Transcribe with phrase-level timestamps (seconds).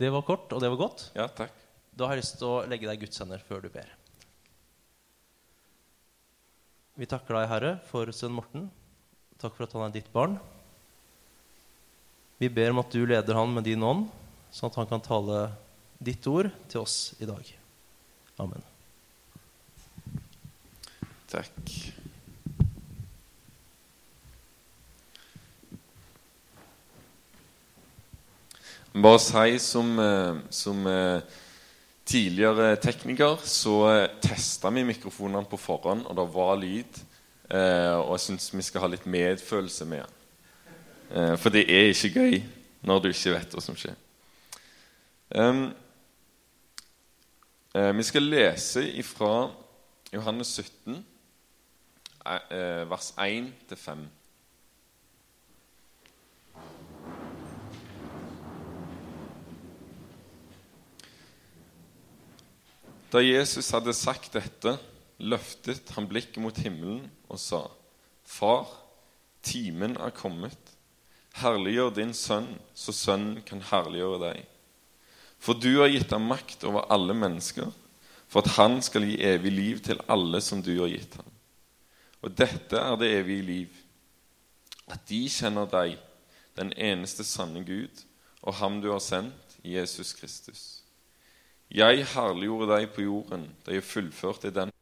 [0.00, 1.04] Det var kort, og det var godt.
[1.14, 1.52] Ja, takk.
[1.94, 3.90] Da har jeg lyst til å legge deg i Guds hender før du ber.
[6.98, 8.68] Vi takker deg, Herre, for sønn Morten.
[9.42, 10.36] Takk for at han er ditt barn.
[12.38, 14.08] Vi ber om at du leder han med din ånd,
[14.54, 15.44] sånn at han kan tale
[16.02, 17.50] ditt ord til oss i dag.
[18.42, 18.62] Amen.
[21.30, 21.70] Takk.
[28.94, 31.20] Bare si som, eh, som eh,
[32.06, 37.00] tidligere tekniker så eh, testa vi mikrofonene på forhånd, og det var lyd.
[37.54, 41.36] Og jeg syns vi skal ha litt medfølelse med den.
[41.38, 42.38] For det er ikke gøy
[42.88, 43.98] når du ikke vet hva som skjer.
[47.98, 49.50] Vi skal lese ifra
[50.14, 50.96] Johannes 17,
[52.88, 54.08] vers 1-5.
[63.14, 64.72] Da Jesus hadde sagt dette,
[65.22, 67.60] løftet han blikket mot himmelen og sa,
[68.26, 68.66] Far,
[69.44, 70.58] timen er kommet.
[71.38, 74.42] Herliggjør din sønn, så sønnen kan herliggjøre deg.
[75.38, 77.70] For du har gitt ham makt over alle mennesker,
[78.26, 81.30] for at han skal gi evig liv til alle som du har gitt ham.
[82.24, 83.82] Og dette er det evige liv,
[84.90, 86.00] at de kjenner deg,
[86.58, 88.02] den eneste sanne Gud,
[88.42, 90.83] og ham du har sendt, Jesus Kristus.
[91.72, 94.74] Jeg herliggjorde deg på jorden da jeg fullførte den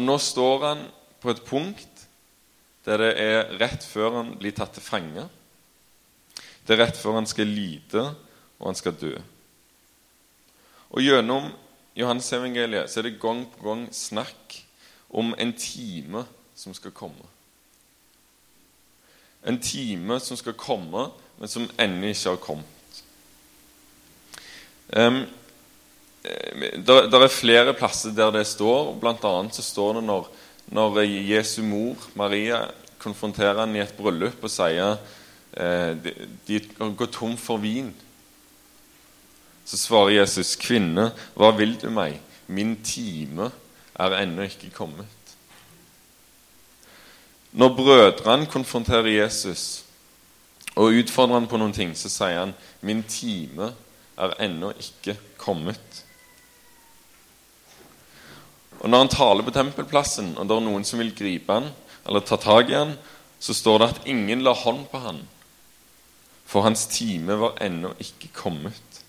[0.00, 0.82] Og nå står han
[1.20, 2.06] på et punkt
[2.86, 5.26] der det er rett før han blir tatt til fange.
[6.64, 8.06] Det er rett før han skal lide,
[8.56, 9.12] og han skal dø.
[10.94, 11.50] Og Gjennom
[11.98, 14.56] Johannes-evangeliet så er det gang på gang snakk
[15.10, 17.26] om en time som skal komme.
[19.46, 21.08] En time som skal komme,
[21.38, 23.02] men som ennå ikke har kommet.
[24.90, 25.22] Um,
[26.86, 28.92] der, er flere plasser der det står.
[29.00, 30.28] Blant annet så står det når,
[30.68, 32.66] når Jesu mor, Maria,
[33.00, 34.98] konfronterer han i et bryllup og sier
[35.56, 36.12] eh, de,
[36.48, 37.88] de går tom for vin.
[39.64, 42.18] Så svarer Jesus, 'Kvinne, hva vil du meg?
[42.50, 43.48] Min time
[44.00, 45.06] er ennå ikke kommet.
[47.52, 49.84] Når brødrene konfronterer Jesus
[50.78, 53.72] og utfordrer han på noen ting, så sier han 'Min time
[54.16, 56.04] er ennå ikke kommet'.
[58.80, 61.68] Og Når han taler på tempelplassen, og det er noen som vil gripe han,
[62.06, 62.94] eller ta tak i han,
[63.40, 65.20] så står det at ingen la hånd på han,
[66.46, 69.02] for hans time var ennå ikke kommet.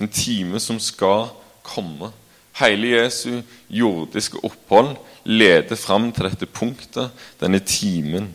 [0.00, 1.30] En time som skal
[1.62, 2.12] komme.
[2.60, 8.30] Hele Jesu jordiske opphold leder fram til dette punktet, denne timen.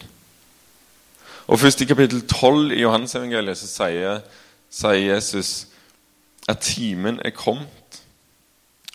[1.47, 4.21] Og Først i kapittel 12 i Johannes-evangeliet så sier,
[4.69, 5.67] sier, Jesus
[6.47, 8.01] at timen er kommet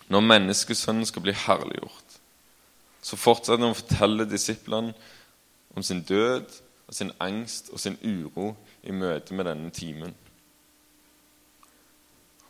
[0.09, 2.19] når menneskesønnen skal bli herliggjort.
[3.01, 4.93] Så fortsetter han å fortelle disiplene
[5.75, 6.45] om sin død,
[6.87, 8.53] og sin angst og sin uro
[8.83, 10.13] i møte med denne timen.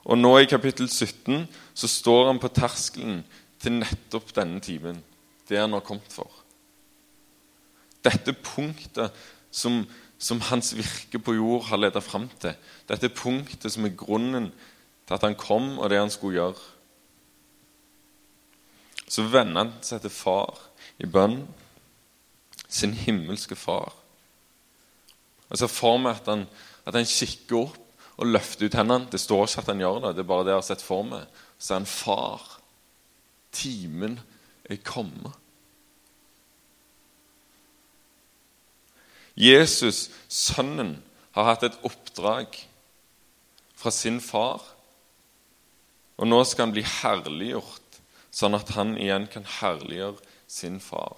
[0.04, 3.22] Og nå i kapittel 17 så står han på terskelen
[3.64, 5.00] til nettopp denne timen.
[5.48, 6.30] Det han har kommet for.
[8.04, 9.16] Dette punktet
[9.52, 9.84] som,
[10.20, 12.56] som hans virke på jord har ledet fram til.
[12.90, 14.52] Dette punktet som er grunnen
[15.08, 16.70] til at han kom, og det han skulle gjøre.
[19.08, 20.60] Så vender han seg til far
[21.00, 21.44] i bønn,
[22.68, 23.94] sin himmelske far.
[25.52, 26.48] Jeg ser for meg at han,
[26.90, 27.83] at han kikker opp
[28.24, 29.10] og løfter ut hendene.
[29.12, 31.08] Det står ikke at han gjør det, det er bare det jeg har sett for
[31.08, 31.40] meg.
[31.60, 32.44] Så er han far.
[33.54, 34.20] Timen
[34.72, 35.40] er kommet.
[39.34, 41.00] Jesus, sønnen,
[41.34, 42.54] har hatt et oppdrag
[43.74, 44.62] fra sin far.
[46.22, 48.02] Og nå skal han bli herliggjort,
[48.34, 51.18] sånn at han igjen kan herliggjøre sin far.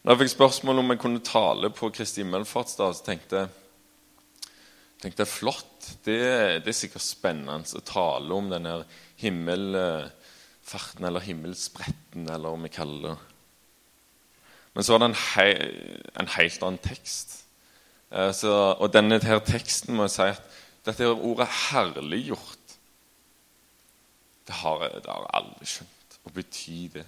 [0.00, 3.59] Da jeg fikk spørsmål om jeg kunne tale på Kristi himmelfartsdag, så tenkte jeg
[5.00, 5.90] tenkte er flott.
[6.04, 6.18] Det,
[6.60, 8.82] det, er sikkert spennende å tale om denne
[9.20, 13.18] himmelfarten, eller himmelspretten, eller hva vi kaller det.
[14.74, 15.50] Men så var det en, hei,
[16.20, 17.40] en helt annen tekst.
[18.10, 22.76] Eh, så, og denne her teksten må jeg si at dette er ordet 'herliggjort'.
[24.46, 26.18] Det har, det har alle skjønt.
[26.26, 27.06] Å bety det.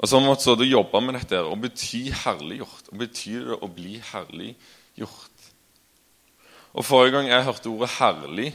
[0.00, 1.38] Og så har vi jobbe med dette.
[1.44, 2.88] Å bety herliggjort.
[2.88, 5.29] Å betyr det å bli herliggjort.
[6.70, 8.54] Og Forrige gang jeg hørte ordet 'herlig'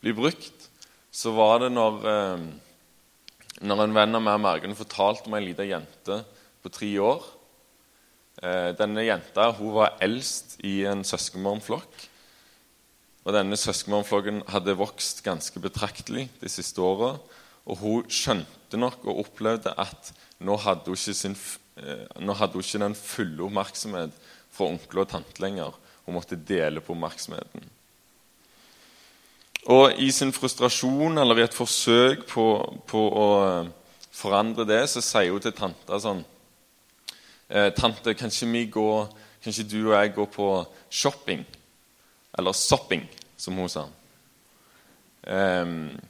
[0.00, 0.68] bli brukt,
[1.10, 2.38] så var det når, eh,
[3.66, 6.24] når en venn av meg og Mergen fortalte om ei lita jente
[6.62, 7.24] på tre år.
[8.42, 12.08] Eh, denne jenta hun var eldst i en søskenbarnflokk.
[13.26, 17.18] Og denne søskenbarnflokken hadde vokst ganske betraktelig de siste åra.
[17.66, 21.36] Og hun skjønte nok og opplevde at nå hadde hun ikke, sin,
[21.76, 24.12] eh, nå hadde hun ikke den fulle oppmerksomhet
[24.48, 25.74] fra onkel og tante lenger.
[26.08, 27.66] Hun måtte dele på oppmerksomheten.
[29.68, 32.44] Og i sin frustrasjon eller i et forsøk på,
[32.88, 33.66] på å eh,
[34.16, 36.22] forandre det, så sier hun til tanta sånn
[37.52, 38.92] eh, 'Tante, kan ikke,
[39.44, 40.46] kan ikke du og jeg gå på
[40.88, 41.44] shopping?'
[42.38, 43.04] Eller 'sopping',
[43.36, 43.84] som hun sa.
[45.26, 46.00] Um,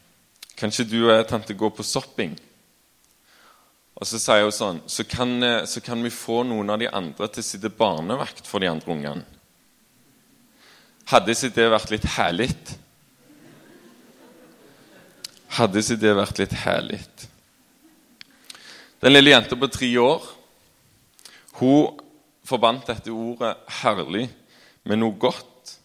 [0.55, 2.39] 'Kan ikke du og jeg, tante, gå på sopping?'
[3.99, 6.87] Og så sier hun sånn så kan, eh, så kan vi få noen av de
[6.87, 9.38] andre til å sitte barnevakt for de andre ungene.
[11.09, 12.51] Hadde ikke det vært litt herlig?
[15.57, 16.99] Hadde ikke det vært litt herlig?
[19.01, 20.27] Den lille jenta på tre år
[21.59, 22.05] hun
[22.47, 24.29] forbandt dette ordet 'herlig'
[24.85, 25.79] med noe godt.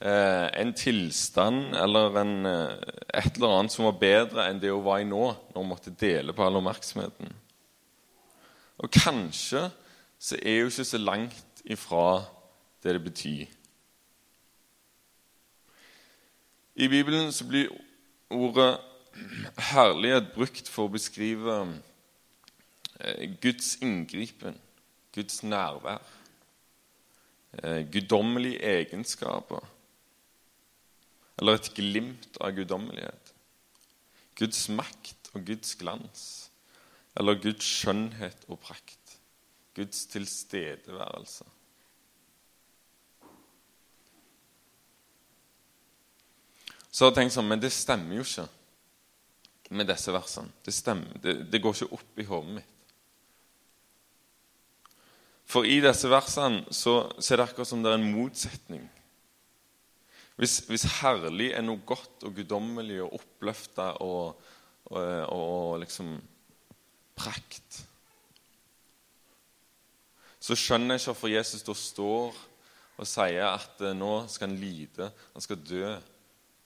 [0.00, 2.78] Eh, en tilstand eller en, eh,
[3.14, 5.90] et eller annet som var bedre enn det hun var i nå, når hun måtte
[5.90, 7.32] dele på all oppmerksomheten.
[8.78, 9.70] Og kanskje
[10.18, 12.24] så er hun ikke så langt ifra
[12.82, 13.57] det det betyr.
[16.78, 17.72] I Bibelen så blir
[18.30, 18.78] ordet
[19.72, 21.56] herlighet brukt for å beskrive
[23.00, 24.54] eh, Guds inngripen,
[25.14, 26.04] Guds nærvær,
[27.58, 29.66] eh, guddommelige egenskaper
[31.38, 33.34] eller et glimt av guddommelighet.
[34.38, 36.24] Guds makt og Guds glans,
[37.18, 39.18] eller Guds skjønnhet og prakt.
[39.74, 41.46] Guds tilstedeværelse.
[46.90, 48.48] Så har jeg tenkt sånn, Men det stemmer jo ikke
[49.76, 50.52] med disse versene.
[50.64, 52.74] Det, stemmer, det, det går ikke opp i hodet mitt.
[55.48, 58.84] For i disse versene så, så er det akkurat som det er en motsetning.
[60.38, 64.36] Hvis, hvis herlig er noe godt og guddommelig og oppløfta og,
[64.92, 65.00] og,
[65.34, 66.12] og, liksom
[67.18, 67.80] prakt
[70.38, 72.38] Så skjønner jeg ikke hvorfor Jesus da står
[72.98, 75.90] og sier at eh, nå skal han lide, han skal dø.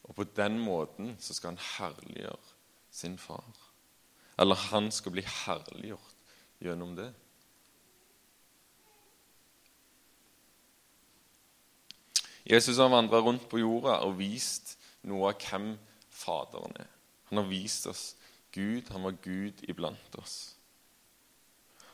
[0.09, 2.55] Og på den måten så skal han herliggjøre
[2.93, 3.53] sin far.
[4.39, 6.17] Eller han skal bli herliggjort
[6.63, 7.11] gjennom det.
[12.43, 14.77] Jesus har vandra rundt på jorda og vist
[15.07, 15.75] noe av hvem
[16.13, 16.91] Faderen er.
[17.31, 18.03] Han har vist oss
[18.53, 18.91] Gud.
[18.93, 20.55] Han var Gud iblant oss.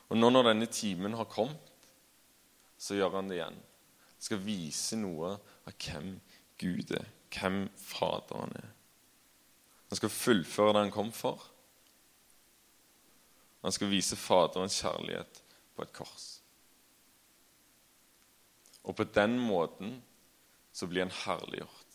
[0.09, 1.61] Og nå når denne timen har kommet,
[2.79, 3.59] så gjør han det igjen.
[3.59, 5.35] Han skal vise noe
[5.69, 6.15] av hvem
[6.59, 8.69] Gud er, hvem Faderen er.
[9.89, 11.43] Han skal fullføre det han kom for.
[13.61, 15.41] Han skal vise Faderens kjærlighet
[15.75, 16.27] på et kors.
[18.83, 19.99] Og på den måten
[20.73, 21.85] så blir han herliggjort.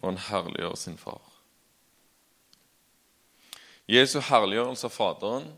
[0.00, 1.24] Og han herliggjør sin far.
[3.90, 5.48] Jesu herliggjørelse av Faderen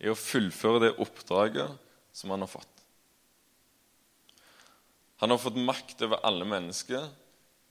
[0.00, 1.74] er å fullføre det oppdraget
[2.16, 2.73] som han har fått.
[5.24, 7.06] Han har fått makt over alle mennesker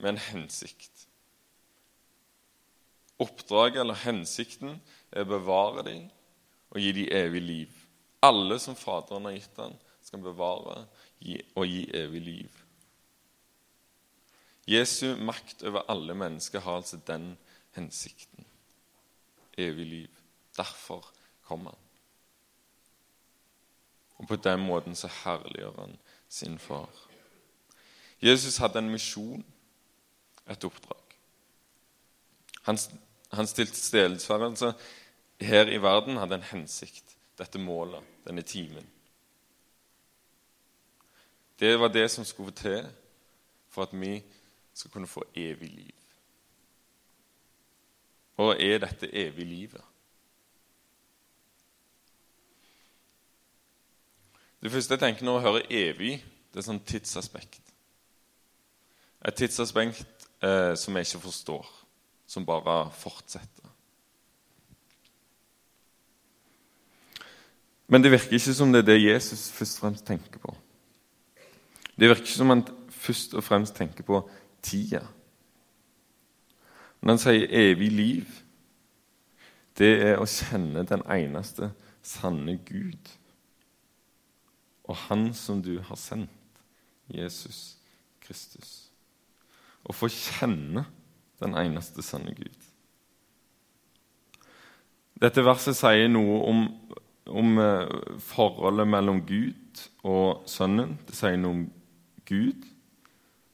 [0.01, 1.03] med en hensikt.
[3.21, 4.79] Oppdraget eller hensikten
[5.11, 6.07] er å bevare dem
[6.73, 7.75] og gi dem evig liv.
[8.25, 10.79] Alle som Faderen har gitt ham, skal bevare
[11.53, 12.57] og gi evig liv.
[14.65, 17.35] Jesu makt over alle mennesker har altså den
[17.77, 18.49] hensikten.
[19.53, 20.19] Evig liv.
[20.57, 21.05] Derfor
[21.45, 21.81] kom han.
[24.17, 25.99] Og på den måten så herliggjør han
[26.33, 27.12] sin far.
[28.23, 29.43] Jesus hadde en misjon,
[30.47, 31.15] et oppdrag.
[32.63, 32.89] Hans,
[33.31, 34.73] hans tilstedeværelse
[35.43, 38.87] her i verden hadde en hensikt, dette målet, denne timen.
[41.59, 42.87] Det var det som skulle til
[43.69, 44.21] for at vi
[44.73, 45.95] skal kunne få evig liv.
[48.37, 49.83] Og er dette evig livet?
[54.63, 57.72] Det første jeg tenker når jeg hører 'evig', det er sånn tidsaspekt.
[59.27, 61.67] Et tidsaspekt eh, som jeg ikke forstår,
[62.27, 63.69] som bare fortsetter.
[67.87, 70.55] Men det virker ikke som det er det Jesus først og fremst tenker på.
[71.99, 74.23] Det virker ikke som han først og fremst tenker på
[74.63, 75.03] tida.
[77.01, 78.43] Men han sier 'evig liv',
[79.77, 83.09] det er å kjenne den eneste sanne Gud.
[84.83, 86.29] Og Han som du har sendt,
[87.09, 87.77] Jesus
[88.21, 88.92] Kristus.
[89.83, 90.85] Å få kjenne
[91.43, 92.69] den eneste sanne Gud.
[95.19, 96.61] Dette verset sier noe om,
[97.31, 100.97] om eh, forholdet mellom Gud og Sønnen.
[101.07, 101.65] Det sier noe om
[102.27, 102.65] Gud,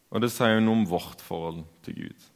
[0.10, 2.28] og det sier noe om vårt forhold til Gud.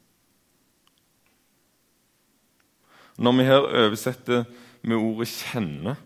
[3.14, 4.44] Når vi her oversetter
[4.82, 5.96] med ordet 'kjenne',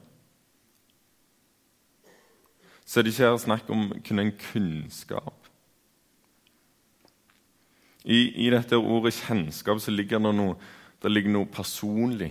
[2.85, 5.48] så er det ikke her snakk om kun en kunnskap.
[8.09, 10.55] I, I, dette ordet 'kjennskap' så ligger det noe,
[11.03, 12.31] det ligger noe personlig,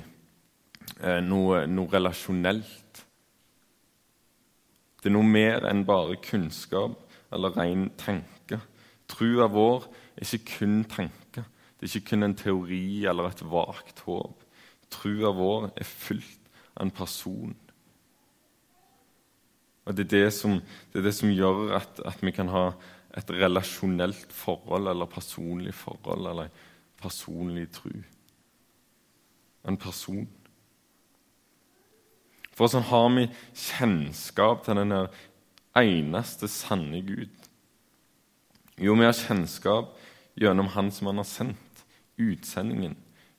[1.01, 3.03] eh, noe, noe, relasjonelt.
[4.97, 6.97] Det er noe mer enn bare kunnskap
[7.31, 8.57] eller ren tanke.
[9.07, 9.85] Trua vår
[10.17, 11.45] er ikke kun tanke.
[11.77, 14.43] Det er ikke kun en teori eller et vagt håp.
[14.89, 17.55] Trua vår er fylt av en person.
[19.87, 20.57] Og Det er det som,
[20.91, 22.71] det er det som gjør at, at, vi kan ha
[23.17, 26.51] et relasjonelt forhold eller personlig forhold eller
[27.01, 27.91] personlig tru.
[29.67, 30.27] En person.
[32.57, 34.93] For sånn har vi kjennskap til den
[35.77, 37.33] eneste sanne Gud.
[38.77, 39.93] Jo, vi har kjennskap
[40.37, 41.83] gjennom Han som Han har sendt,
[42.17, 42.95] utsendingen,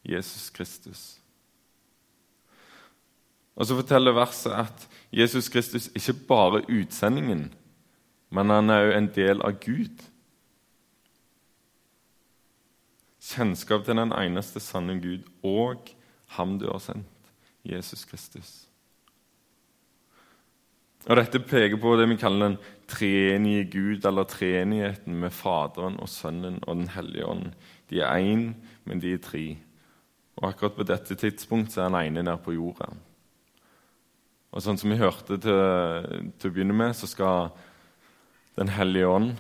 [0.07, 1.19] Jesus Kristus.
[3.59, 7.49] Og så forteller verset at Jesus Kristus ikke bare utsendingen,
[8.35, 10.05] men han er òg en del av Gud.
[13.29, 15.91] Kjennskap til den eneste sanne Gud og
[16.37, 17.33] ham du har sendt,
[17.65, 18.69] Jesus Kristus.
[21.09, 22.59] Og Dette peker på det vi kaller den
[22.91, 27.53] treenige Gud, eller treenigheten med Faderen og Sønnen og Den hellige ånd.
[27.89, 28.51] De er én,
[28.85, 29.45] men de er tre.
[30.37, 32.91] Og Akkurat på dette tidspunkt er han ene nede på jorda.
[34.53, 37.51] Og sånn som vi hørte til, til å begynne med, så skal
[38.59, 39.37] Den hellige ånd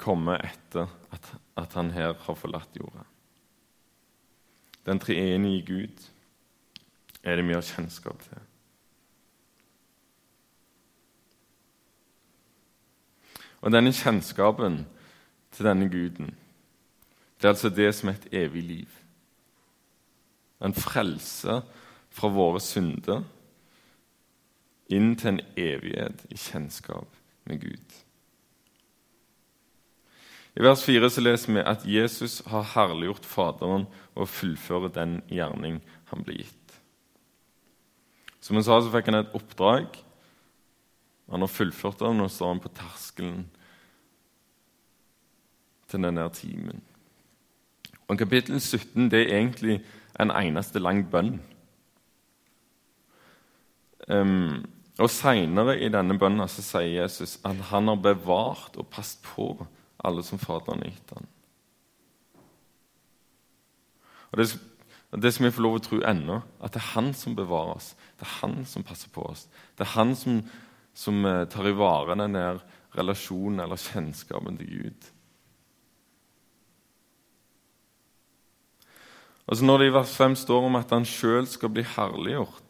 [0.00, 1.26] komme etter at,
[1.60, 3.04] at han her har forlatt jorda.
[4.86, 6.08] Den treenige Gud
[7.22, 8.40] er det vi har kjennskap til.
[13.64, 14.82] Og denne kjennskapen
[15.52, 16.34] til denne guden,
[17.40, 18.98] det er altså det som er et evig liv.
[20.64, 21.60] En frelse
[22.14, 23.24] fra våre synder
[24.92, 27.08] inn til en evighet i kjennskap
[27.48, 28.03] med Gud.
[30.54, 35.80] I vers 4 så leser vi at Jesus har herliggjort Faderen og fullfører den gjerning
[36.12, 36.76] han ble gitt.
[38.38, 39.96] Som han sa, så fikk han et oppdrag.
[41.32, 43.44] Han har fullført det, og nå står han på terskelen
[45.90, 46.82] til denne timen.
[48.06, 49.78] Og Kapittel 17 det er egentlig
[50.20, 51.38] en eneste lang bønn.
[54.06, 54.66] Um,
[55.00, 59.64] og Seinere i denne bønnen sier Jesus at han har bevart og passet på
[60.04, 61.26] alle som Faderen har gitt ham.
[64.34, 64.48] Og det,
[65.22, 67.92] det som vi får lov å tro ennå, at det er han som bevarer oss.
[68.18, 69.46] Det er han som passer på oss.
[69.78, 70.40] Det er han som,
[70.96, 72.62] som eh, tar i vare den der
[72.98, 75.10] relasjonen eller kjennskapen til Gud.
[79.44, 82.63] Altså Når det i vers 5 står om at han sjøl skal bli herliggjort,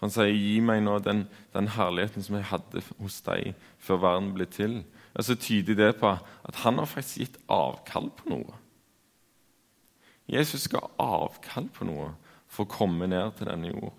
[0.00, 1.24] Han sier, 'Gi meg nå den,
[1.54, 4.84] den, herligheten som jeg hadde hos deg før verden ble til.'
[5.18, 8.54] Og Så tyder det på at han har faktisk gitt avkall på noe.
[10.28, 12.12] Jesus skal avkall på noe
[12.46, 13.96] for å komme ned til denne jord.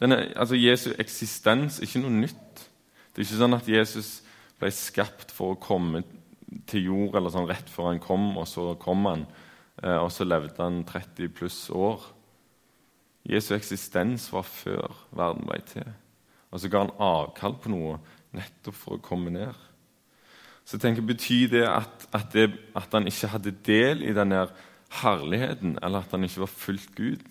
[0.00, 2.64] Denne, altså Jesu eksistens er ikke noe nytt.
[3.12, 4.22] Det er ikke sånn at Jesus
[4.60, 6.00] ble skapt for å komme
[6.70, 9.26] til jord eller sånn rett før han kom, og så kom han
[9.80, 12.02] og så levde han 30 pluss år.
[13.28, 15.88] Jesu eksistens var før verden ble til.
[16.50, 17.98] Og så ga han avkall på noe
[18.36, 19.54] nettopp for å komme ned.
[20.64, 24.44] Så jeg tenker, Betyr det at, at, det at, han ikke hadde del i denne
[25.00, 27.24] herligheten, eller at han ikke var fullt Gud?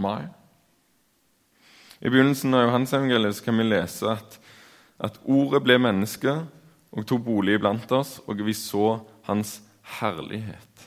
[0.00, 0.22] Nei.
[2.00, 4.38] I begynnelsen av Johansevangeliet kan vi lese at,
[5.02, 6.32] at ordet ble menneske
[6.90, 9.60] og tok bolig iblant oss, og vi så hans
[9.98, 10.86] herlighet.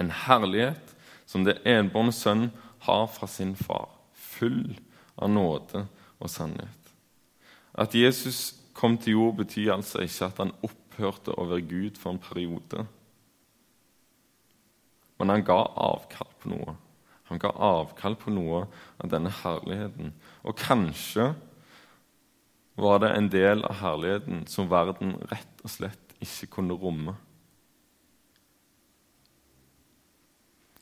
[0.00, 0.94] En herlighet
[1.26, 2.48] som det enbårne sønn
[2.86, 4.74] har fra sin far, full
[5.16, 5.86] av nåde
[6.18, 6.92] og sannhet.
[7.72, 12.12] At Jesus kom til jord, betyr altså ikke at han opphørte å være Gud for
[12.12, 12.86] en periode.
[15.20, 16.76] Men han ga avkall på noe.
[17.30, 18.66] Han ga avkall på noe
[19.00, 20.12] av denne herligheten.
[20.44, 21.30] Og kanskje
[22.80, 27.14] var det en del av herligheten som verden rett og slett ikke kunne romme.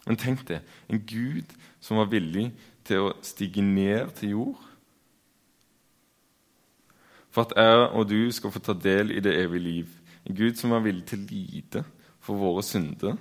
[0.07, 2.51] Men tenk det, en Gud som var villig
[2.89, 4.67] til å stige ned til jord
[7.31, 9.91] for at jeg og du skal få ta del i det evige liv.
[10.27, 11.85] En Gud som var villig til å lide
[12.21, 13.15] for våre synder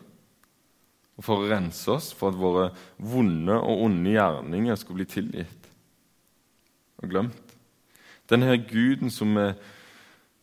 [1.19, 5.69] og for å rense oss, for at våre vonde og onde gjerninger skulle bli tilgitt
[6.99, 7.55] og glemt.
[8.31, 9.57] Denne Guden som er,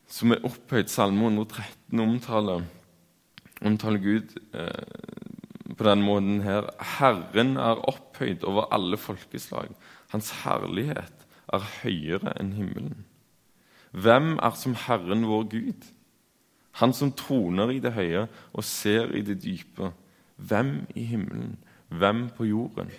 [0.07, 2.65] som er opphøyd, Salme 113 omtaler,
[3.65, 6.71] omtaler Gud eh, på den måten her.
[6.99, 9.73] Herren er opphøyd over alle folkeslag.
[10.15, 13.05] Hans herlighet er høyere enn himmelen.
[13.97, 15.91] Hvem er som Herren vår Gud?
[16.81, 19.91] Han som troner i det høye og ser i det dype.
[20.37, 21.57] Hvem i himmelen?
[21.89, 22.91] Hvem på jorden?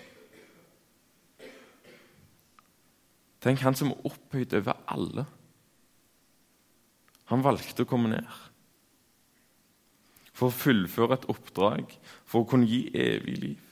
[3.43, 5.27] Tenk han som er opphøyd over alle.
[7.31, 8.43] Han valgte å komme ned
[10.38, 11.93] for å fullføre et oppdrag,
[12.27, 13.63] for å kunne gi evig liv.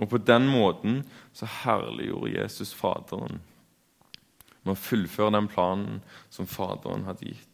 [0.00, 1.02] Og på den måten
[1.36, 3.42] så herliggjorde Jesus Faderen
[4.64, 6.00] med å fullføre den planen
[6.32, 7.50] som Faderen hadde gitt.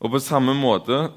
[0.00, 1.10] Og På samme måte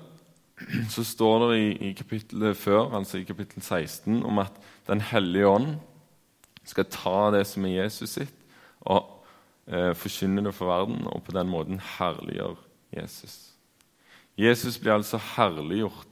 [0.91, 4.55] så står det i, i kapittelet før, altså i kapittel 16, om at
[4.89, 5.75] Den hellige ånd
[6.69, 8.35] skal ta det som er Jesus sitt,
[8.85, 9.25] og
[9.67, 12.57] eh, forkynne det for verden, og på den måten herliggjør
[12.95, 13.37] Jesus.
[14.39, 16.05] Jesus blir altså herliggjort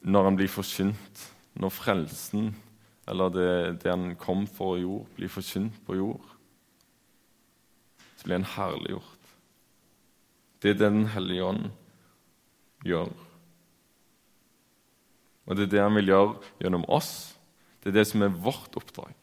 [0.00, 1.24] når han blir forkynt,
[1.60, 2.52] når frelsen
[3.10, 3.52] eller det,
[3.82, 6.28] det han kom for jord, blir forkynt på jord,
[8.16, 9.34] så blir han herliggjort.
[10.62, 11.70] Det er det Den hellige ånd
[12.84, 13.10] gjør.
[15.46, 17.34] Og det er det han vil gjøre gjennom oss.
[17.80, 19.14] Det er det som er vårt oppdrag.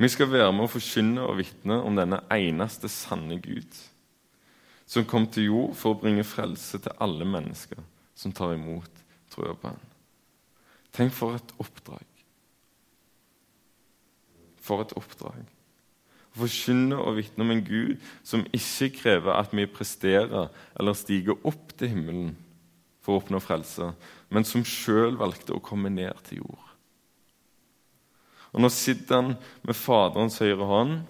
[0.00, 3.68] Vi skal være med å forkynne og vitne om denne eneste sanne Gud,
[4.88, 7.82] som kom til jord for å bringe frelse til alle mennesker
[8.16, 9.82] som tar imot troa på ham.
[10.96, 12.06] Tenk for et oppdrag.
[14.60, 15.44] For et oppdrag.
[16.30, 20.48] Å forkynne og vitne om en Gud som ikke krever at vi presterer
[20.78, 22.32] eller stiger opp til himmelen
[23.04, 23.92] for å oppnå frelse,
[24.30, 26.66] men som sjøl valgte å komme ned til jord.
[28.50, 29.32] Og Nå sitter han
[29.66, 31.00] med Faderens høyre hånd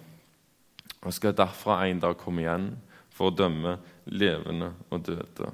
[1.01, 2.67] og skal derfra en dag komme igjen
[3.13, 3.77] for å dømme
[4.09, 5.49] levende og døde.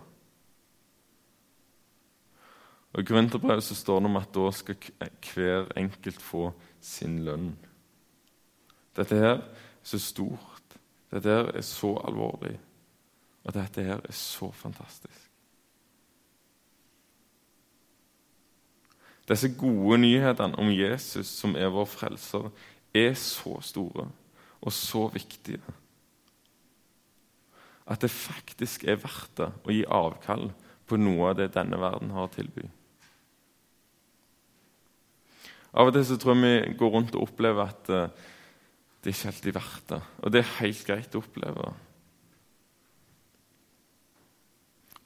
[2.93, 4.77] Og I Korinterbrevet står det om at da skal
[5.29, 6.49] hver enkelt få
[6.83, 7.51] sin lønn.
[8.97, 9.43] Dette her er
[9.85, 10.77] så stort,
[11.13, 12.55] dette her er så alvorlig,
[13.45, 15.26] og dette her er så fantastisk.
[19.27, 22.47] Disse gode nyhetene om Jesus, som er vår frelser,
[22.95, 24.07] er så store
[24.61, 25.61] og så viktige
[27.87, 30.49] at det faktisk er verdt det å gi avkall
[30.87, 32.65] på noe av det denne verden har å tilby.
[35.77, 38.07] Av og til så tror jeg vi går rundt og opplever at uh,
[39.03, 39.99] det er ikke alltid verdt det.
[40.23, 41.69] Og det er helt greit å oppleve.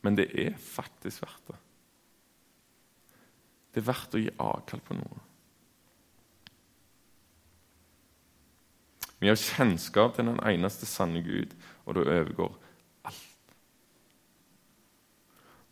[0.01, 1.59] Men det er faktisk verdt det.
[3.71, 5.19] Det er verdt å gi avkall på noe.
[9.21, 11.53] Vi har kjennskap til den eneste sanne Gud,
[11.85, 12.55] og det overgår
[13.05, 13.27] alt.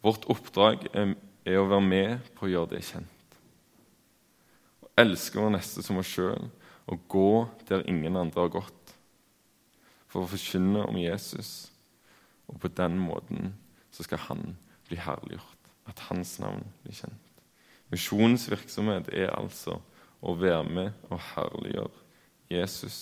[0.05, 3.39] Vårt oppdrag er å være med på å gjøre det kjent
[4.85, 6.45] Å elske vår neste som oss sjøl
[6.89, 7.31] og gå
[7.69, 8.93] der ingen andre har gått,
[10.09, 11.69] for å forkynne om Jesus.
[12.49, 13.51] Og på den måten
[13.93, 14.55] så skal han
[14.87, 17.28] bli herliggjort, at hans navn blir kjent.
[17.89, 19.79] Misjonens virksomhet er altså
[20.19, 22.05] å være med og herliggjøre
[22.49, 22.97] Jesus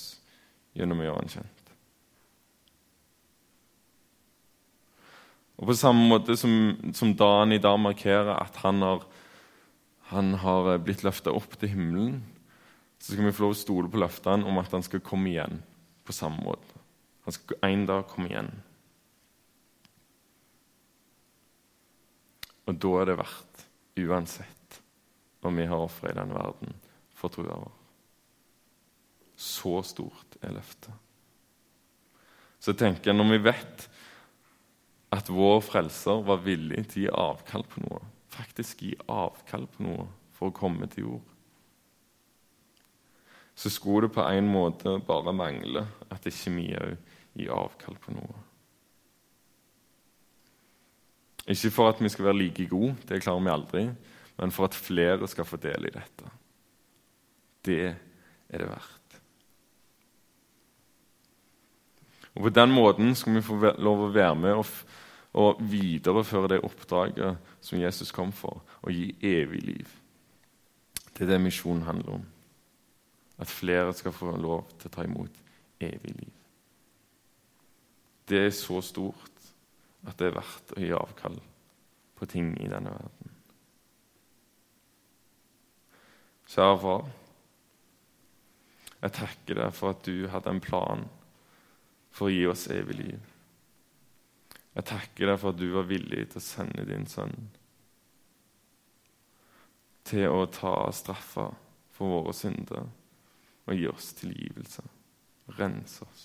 [0.77, 1.53] gjennom å gjøre han kjent.
[5.57, 6.51] Og På samme måte som,
[6.93, 9.07] som Dan i dag markerer at han har
[10.07, 12.21] han har blitt løfta opp til himmelen,
[12.97, 15.59] så skal vi få lov å stole på løftene om at han skal komme igjen
[16.07, 16.79] på samme måte.
[17.27, 18.51] Han skal en dag komme igjen.
[22.67, 23.65] Og da er det verdt,
[23.99, 24.56] uansett
[25.47, 26.75] hva vi har ofra i denne verden
[27.17, 27.75] for trua vår.
[29.37, 30.91] Så stort er løftet.
[32.59, 33.87] Så jeg tenker når vi vet
[35.15, 38.05] at vår frelser var villig til å gi avkall på noe
[38.37, 40.07] faktisk gi avkall på noe
[40.37, 41.33] for å komme til jord.
[43.57, 46.93] Så skulle det på en måte bare mangle at ikke vi òg
[47.37, 48.43] gir avkall på noe.
[51.47, 53.83] Ikke for at vi skal være like gode, det klarer vi aldri,
[54.37, 56.31] men for at flere skal få del i dette.
[57.65, 59.19] Det er det verdt.
[62.37, 67.37] Og På den måten skal vi få lov å være med og, videreføre det oppdraget
[67.61, 69.91] som Jesus kom for, å gi evig liv.
[71.13, 72.25] Det er det misjonen handler om.
[73.37, 75.41] At flere skal få lov til å ta imot
[75.81, 76.33] evig liv.
[78.29, 79.51] Det er så stort
[80.07, 81.37] at det er verdt å gi avkall
[82.17, 83.36] på ting i denne verden.
[86.47, 87.07] Kjære far,
[89.01, 91.03] jeg takker deg for at du hadde en plan
[92.09, 93.33] for å gi oss evig liv.
[94.77, 97.35] Jeg takker deg for at du var villig til å sende din sønn
[100.07, 101.49] til å ta straffa
[101.97, 102.85] for våre synder
[103.67, 104.83] og gi oss tilgivelse.
[105.57, 106.21] Rense oss.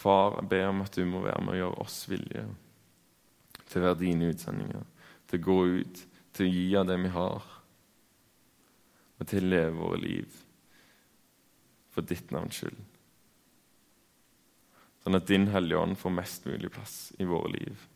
[0.00, 2.46] Far, jeg ber om at du må være med å gjøre oss villige
[3.68, 4.86] til å være dine utsendinger,
[5.28, 6.00] til å gå ut,
[6.36, 7.50] til å gi av det vi har,
[9.18, 10.40] og til å leve våre liv
[11.92, 12.78] for ditt navns skyld.
[15.02, 17.88] Sånn at Din Hellige Ånd får mest mulig plass i våre liv,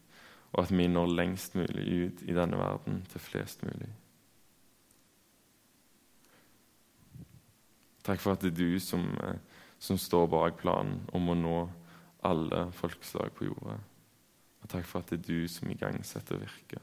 [0.53, 3.91] og at vi når lengst mulig ut i denne verden til flest mulig.
[8.07, 9.39] Takk for at det er du som, eh,
[9.83, 11.57] som står bak planen om å nå
[12.27, 13.79] alle folkeslag på jorda.
[14.63, 16.83] Og takk for at det er du som igangsetter virket.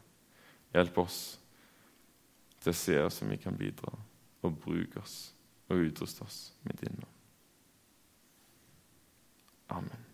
[0.74, 1.38] Hjelp oss
[2.64, 3.92] det sider som vi kan bidra
[4.42, 5.34] og bruke oss
[5.70, 7.20] og utruste oss med din navn.
[9.70, 10.13] Amen.